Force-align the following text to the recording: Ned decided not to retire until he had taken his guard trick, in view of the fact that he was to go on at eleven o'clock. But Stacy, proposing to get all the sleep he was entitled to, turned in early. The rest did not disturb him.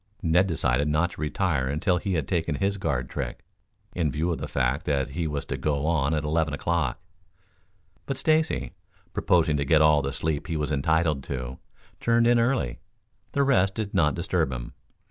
Ned 0.23 0.47
decided 0.47 0.87
not 0.87 1.11
to 1.11 1.21
retire 1.21 1.67
until 1.67 1.97
he 1.97 2.15
had 2.15 2.27
taken 2.27 2.55
his 2.55 2.77
guard 2.77 3.07
trick, 3.07 3.45
in 3.93 4.11
view 4.11 4.31
of 4.31 4.39
the 4.39 4.47
fact 4.47 4.87
that 4.87 5.09
he 5.11 5.27
was 5.27 5.45
to 5.45 5.57
go 5.57 5.85
on 5.85 6.15
at 6.15 6.23
eleven 6.23 6.55
o'clock. 6.55 6.99
But 8.07 8.17
Stacy, 8.17 8.73
proposing 9.13 9.57
to 9.57 9.63
get 9.63 9.79
all 9.83 10.01
the 10.01 10.11
sleep 10.11 10.47
he 10.47 10.57
was 10.57 10.71
entitled 10.71 11.23
to, 11.25 11.59
turned 11.99 12.25
in 12.25 12.39
early. 12.39 12.79
The 13.33 13.43
rest 13.43 13.75
did 13.75 13.93
not 13.93 14.15
disturb 14.15 14.51
him. 14.51 14.73